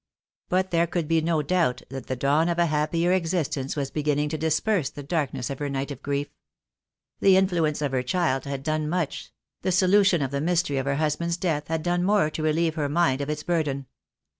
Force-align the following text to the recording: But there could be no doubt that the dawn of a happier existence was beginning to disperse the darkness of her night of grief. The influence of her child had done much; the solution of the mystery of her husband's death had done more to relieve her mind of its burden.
But 0.49 0.71
there 0.71 0.87
could 0.87 1.07
be 1.07 1.21
no 1.21 1.43
doubt 1.43 1.83
that 1.89 2.07
the 2.07 2.15
dawn 2.15 2.49
of 2.49 2.57
a 2.57 2.65
happier 2.65 3.11
existence 3.13 3.75
was 3.75 3.91
beginning 3.91 4.29
to 4.29 4.35
disperse 4.39 4.89
the 4.89 5.03
darkness 5.03 5.51
of 5.51 5.59
her 5.59 5.69
night 5.69 5.91
of 5.91 6.01
grief. 6.01 6.29
The 7.19 7.37
influence 7.37 7.83
of 7.83 7.91
her 7.91 8.01
child 8.01 8.45
had 8.45 8.63
done 8.63 8.89
much; 8.89 9.31
the 9.61 9.71
solution 9.71 10.23
of 10.23 10.31
the 10.31 10.41
mystery 10.41 10.77
of 10.77 10.87
her 10.87 10.95
husband's 10.95 11.37
death 11.37 11.67
had 11.67 11.83
done 11.83 12.03
more 12.03 12.31
to 12.31 12.41
relieve 12.41 12.73
her 12.73 12.89
mind 12.89 13.21
of 13.21 13.29
its 13.29 13.43
burden. 13.43 13.85